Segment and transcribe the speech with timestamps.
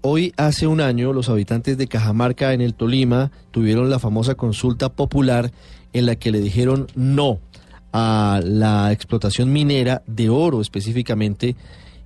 [0.00, 4.90] Hoy, hace un año, los habitantes de Cajamarca en el Tolima tuvieron la famosa consulta
[4.90, 5.50] popular
[5.92, 7.40] en la que le dijeron no
[7.92, 11.56] a la explotación minera de oro específicamente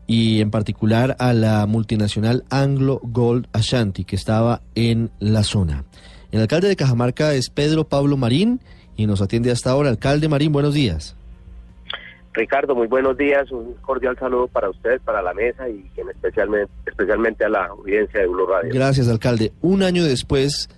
[0.06, 5.84] y en particular a la multinacional Anglo Gold Ashanti que estaba en la zona.
[6.30, 8.60] El alcalde de Cajamarca es Pedro Pablo Marín
[8.96, 9.90] y nos atiende hasta ahora.
[9.90, 11.14] Alcalde Marín, buenos días.
[12.34, 17.44] Ricardo, muy buenos días, un cordial saludo para usted, para la mesa y especialmente, especialmente
[17.44, 18.70] a la audiencia de Blue Radio.
[18.72, 19.52] Gracias, alcalde.
[19.60, 20.70] Un año después,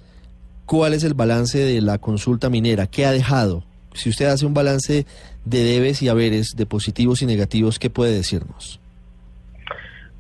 [0.67, 2.89] ¿cuál es el balance de la consulta minera?
[2.89, 3.63] ¿Qué ha dejado?
[3.93, 5.07] Si usted hace un balance
[5.45, 8.81] de debes y haberes, de positivos y negativos, ¿qué puede decirnos?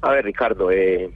[0.03, 1.11] A ver, Ricardo, eh,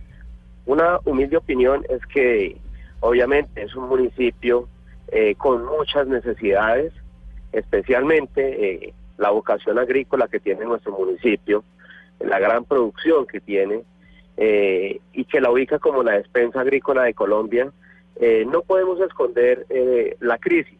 [0.67, 2.57] una humilde opinión es que
[2.99, 4.69] obviamente es un municipio
[5.13, 6.93] eh, con muchas necesidades,
[7.53, 8.87] especialmente...
[8.87, 11.65] Eh, la vocación agrícola que tiene nuestro municipio,
[12.21, 13.83] la gran producción que tiene
[14.37, 17.73] eh, y que la ubica como la despensa agrícola de Colombia,
[18.21, 20.79] eh, no podemos esconder eh, la crisis,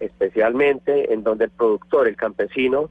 [0.00, 2.88] especialmente en donde el productor, el campesino,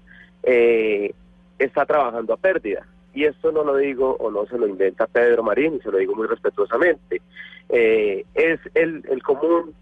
[1.58, 2.86] está trabajando a pérdida.
[3.14, 6.16] Y esto no lo digo o no se lo inventa Pedro Marín, se lo digo
[6.16, 7.22] muy respetuosamente.
[7.70, 9.74] es el, el común,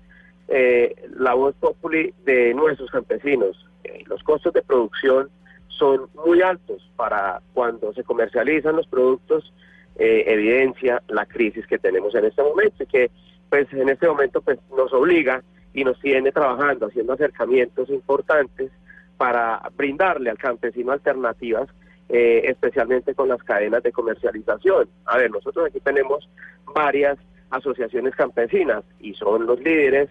[1.18, 3.71] la voz populi de nuestros campesinos,
[4.08, 5.30] los costos de producción
[5.68, 9.54] son muy altos para cuando se comercializan los productos,
[9.98, 13.12] eh, evidencia la crisis que tenemos en este momento y que
[13.50, 18.72] pues en este momento pues nos obliga y nos tiene trabajando, haciendo acercamientos importantes
[19.18, 21.70] para brindarle al campesino alternativas,
[22.10, 24.88] eh, especialmente con las cadenas de comercialización.
[25.06, 26.30] A ver, nosotros aquí tenemos
[26.74, 27.18] varias
[27.50, 30.10] asociaciones campesinas y son los líderes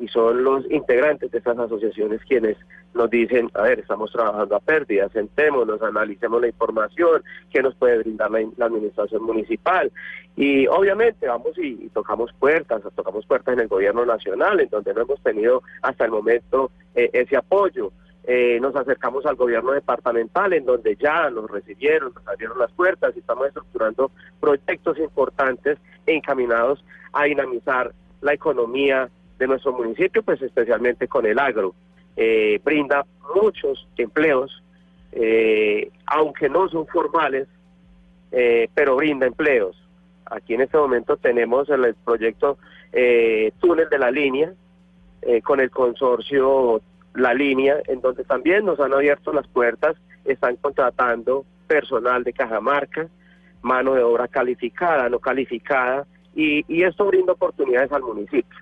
[0.00, 2.56] y son los integrantes de estas asociaciones quienes
[2.94, 7.98] nos dicen, a ver, estamos trabajando a pérdida, sentémonos, analicemos la información, qué nos puede
[7.98, 9.90] brindar la, administración municipal.
[10.36, 15.02] Y obviamente vamos y, tocamos puertas, tocamos puertas en el gobierno nacional, en donde no
[15.02, 17.92] hemos tenido hasta el momento eh, ese apoyo.
[18.24, 23.16] Eh, nos acercamos al gobierno departamental, en donde ya nos recibieron, nos abrieron las puertas
[23.16, 31.08] y estamos estructurando proyectos importantes encaminados a dinamizar la economía de nuestro municipio, pues especialmente
[31.08, 31.74] con el agro.
[32.20, 33.06] Eh, brinda
[33.40, 34.60] muchos empleos,
[35.12, 37.46] eh, aunque no son formales,
[38.32, 39.80] eh, pero brinda empleos.
[40.26, 42.58] Aquí en este momento tenemos el, proyecto
[43.60, 44.52] Túnel de la Línea,
[45.44, 46.80] con el consorcio
[47.14, 53.06] La Línea, en donde también nos han abierto las puertas, están contratando personal de Cajamarca,
[53.62, 56.04] mano de obra calificada, no calificada,
[56.34, 58.58] y, y esto brinda oportunidades al municipio.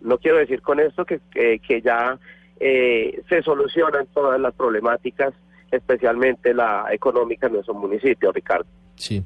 [0.00, 2.18] No quiero decir con esto que, que, ya
[2.60, 5.34] eh, se solucionan todas las problemáticas,
[5.70, 8.66] especialmente la económica en nuestro municipio, Ricardo.
[8.96, 9.22] Sí.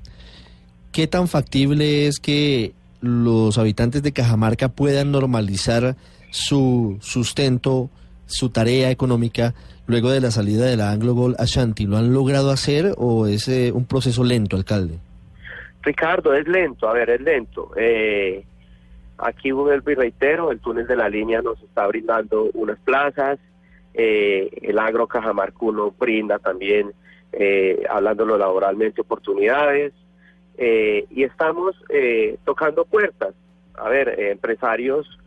[0.93, 5.97] ¿Qué tan factible es que los habitantes de Cajamarca puedan normalizar
[6.31, 7.91] su sustento,
[8.26, 9.54] su tarea económica
[9.87, 11.87] luego de la salida de la Anglo Gold Ashanti?
[11.87, 14.98] ¿Lo han logrado hacer o es eh, un proceso lento, alcalde?
[15.82, 17.71] Ricardo, es lento, a ver, es lento.
[17.76, 18.44] Eh,
[19.18, 23.38] Aquí vuelvo y reitero, el túnel de la línea nos está brindando unas plazas,
[23.94, 26.92] eh, el agro cajamarcuno brinda también,
[27.32, 29.92] eh, hablándolo laboralmente, oportunidades,
[30.58, 33.34] eh, y estamos eh, tocando puertas.
[33.74, 35.18] A ver, empresarios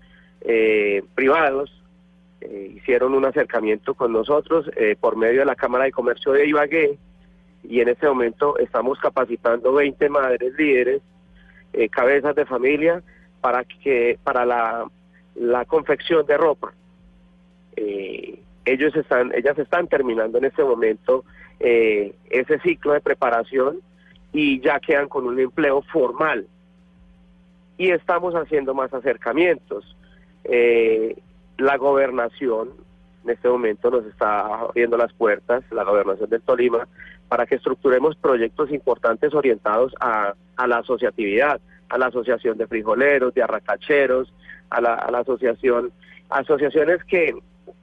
[1.16, 1.72] privados
[2.40, 4.70] hicieron un acercamiento con nosotros
[5.00, 7.00] por medio de la Cámara de Comercio de Ibagué,
[7.64, 11.02] y en este momento estamos capacitando 20 madres líderes,
[11.90, 13.02] cabezas de familia,
[13.46, 14.88] para que para la,
[15.36, 16.74] la confección de ropa.
[17.76, 21.24] Eh, ellos están, ellas están terminando en este momento
[21.60, 23.82] eh, ese ciclo de preparación
[24.34, 26.48] y ya quedan con un empleo formal.
[27.78, 29.96] Y estamos haciendo más acercamientos.
[30.46, 31.16] Eh,
[31.60, 32.70] la gobernación
[33.26, 36.88] en este momento nos está abriendo las puertas, la gobernación del Tolima,
[37.28, 43.34] para que estructuremos proyectos importantes orientados a, a la asociatividad, a la asociación de frijoleros,
[43.34, 44.34] de arracacheros,
[44.70, 45.92] a la, a la asociación,
[46.30, 47.36] asociaciones que,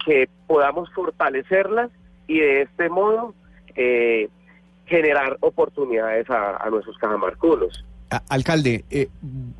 [0.04, 1.90] que podamos fortalecerlas
[2.26, 3.34] y de este modo
[3.76, 4.28] eh,
[4.86, 7.84] generar oportunidades a, a nuestros cajamarculos.
[8.28, 9.08] Alcalde, eh,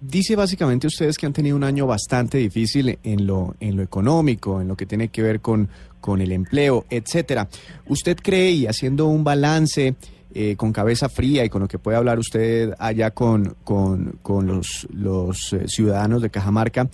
[0.01, 4.61] dice básicamente ustedes que han tenido un año bastante difícil en lo, en lo económico,
[4.61, 5.71] en lo que tiene que ver con,
[6.03, 7.49] con el empleo, etcétera.
[7.87, 9.95] ¿Usted cree, y haciendo un balance,
[10.35, 14.89] eh, con cabeza fría y con lo que puede hablar usted allá con, con, los,
[14.93, 16.89] los eh, ciudadanos de Cajamarca,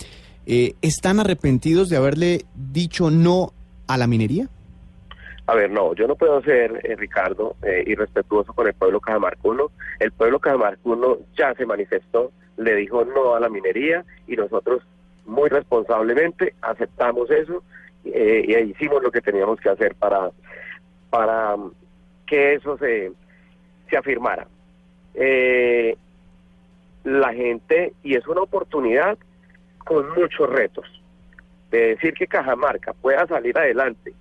[0.46, 3.52] eh, ¿están arrepentidos de haberle dicho no
[3.86, 4.48] a la minería?
[5.46, 7.56] A ver, no, yo no puedo ser, Ricardo,
[7.86, 9.70] irrespetuoso con el pueblo cajamarcuno.
[9.98, 14.82] El pueblo cajamarcuno ya se manifestó, le dijo no a la minería y nosotros
[15.24, 17.62] muy responsablemente aceptamos eso
[18.04, 20.30] eh, y hicimos lo que teníamos que hacer para,
[21.10, 21.56] para
[22.26, 23.12] que eso se,
[23.88, 24.46] se afirmara.
[25.14, 25.96] Eh,
[27.04, 29.18] la gente, y es una oportunidad
[29.84, 30.84] con muchos retos,
[31.70, 34.12] de decir que Cajamarca pueda salir adelante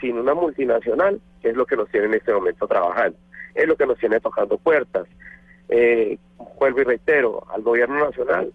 [0.00, 3.16] sin una multinacional, que es lo que nos tiene en este momento trabajando,
[3.54, 5.06] es lo que nos tiene tocando puertas.
[5.68, 6.18] Eh,
[6.58, 8.52] vuelvo y reitero, al gobierno nacional,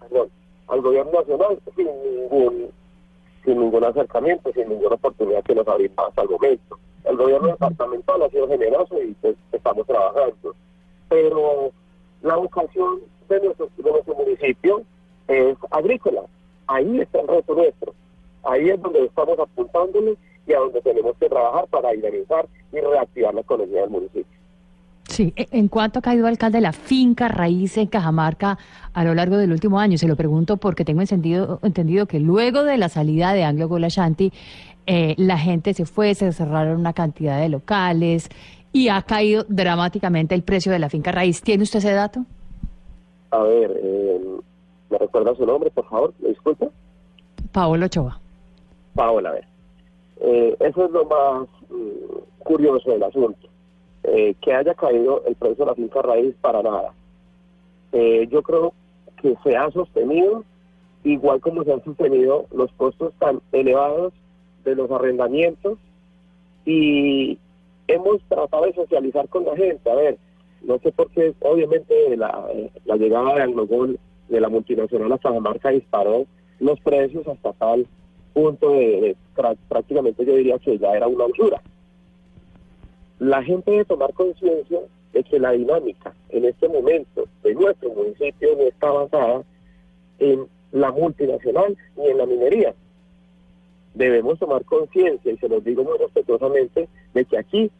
[0.00, 0.28] perdón,
[0.68, 2.70] al gobierno nacional sin ningún
[3.44, 6.78] sin ningún acercamiento, sin ninguna oportunidad que nos ha hasta el momento.
[7.04, 10.54] El gobierno departamental ha sido generoso y pues estamos trabajando.
[11.08, 11.72] Pero
[12.22, 13.68] la vocación de nuestro,
[14.16, 14.82] municipio
[15.28, 16.22] es agrícola.
[16.66, 17.94] Ahí está el reto nuestro.
[18.42, 20.16] Ahí es donde estamos apuntándole
[20.46, 24.39] y a donde tenemos que trabajar para dinamizar y reactivar la economía del municipio.
[25.10, 28.58] Sí, e, ¿en cuánto ha caído alcalde la finca raíz en Cajamarca
[28.92, 29.98] a lo largo del último año?
[29.98, 34.32] Se lo pregunto porque tengo entendido, entendido que luego de la salida de Anglo Golashanti,
[34.86, 38.28] eh, la gente se fue, se cerraron una cantidad de locales
[38.72, 41.42] y ha caído dramáticamente el precio de la finca raíz.
[41.42, 42.24] ¿Tiene usted ese dato?
[43.32, 44.20] A ver, eh,
[44.90, 46.14] ¿me recuerda su nombre, por favor?
[46.20, 46.68] ¿Me disculpa?
[47.50, 48.20] Paola Ochoa.
[48.94, 49.44] Paola, a ver.
[50.20, 53.49] Eh, eso es lo más mm, curioso del asunto.
[54.12, 56.92] Eh, que haya caído el precio de la finca raíz para nada.
[57.92, 58.72] Eh, yo creo
[59.22, 60.42] que se ha sostenido,
[61.04, 64.12] igual como se han sostenido los costos tan elevados
[64.64, 65.78] de los arrendamientos
[66.64, 67.38] y
[67.86, 69.88] hemos tratado de socializar con la gente.
[69.88, 70.18] A ver,
[70.62, 72.48] no sé por qué, obviamente la,
[72.86, 73.96] la llegada de Agnogol
[74.28, 76.26] de la multinacional a Cajamarca disparó
[76.58, 77.86] los precios hasta tal
[78.32, 79.16] punto de,
[79.68, 81.62] prácticamente yo diría que ya era una usura.
[83.20, 84.80] La gente debe tomar conciencia
[85.12, 89.42] de que la dinámica en este momento de nuestro municipio no está basada
[90.18, 92.74] en la multinacional ni en la minería.
[93.92, 97.70] Debemos tomar conciencia, y se los digo muy respetuosamente, de que aquí,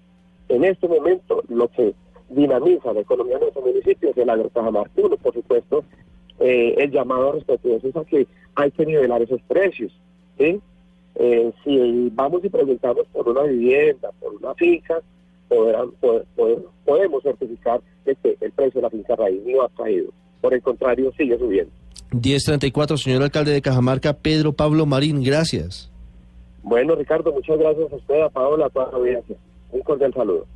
[0.50, 1.94] en este momento, lo que
[2.28, 5.84] dinamiza la economía de nuestro municipio es el agrocajamarcuno, por supuesto,
[6.38, 8.26] eh, el llamado respetuoso es a que
[8.56, 9.90] hay que nivelar esos precios.
[10.38, 10.60] ¿sí?
[11.14, 15.00] Eh, si vamos y preguntamos por una vivienda, por una finca,
[16.84, 20.10] podemos certificar que el precio de la finca raíz no ha caído.
[20.40, 21.72] Por el contrario, sigue subiendo.
[22.12, 25.90] 1034, señor alcalde de Cajamarca, Pedro Pablo Marín, gracias.
[26.62, 29.36] Bueno, Ricardo, muchas gracias a usted, a Paola, a toda la audiencia.
[29.70, 30.46] Un cordial saludo.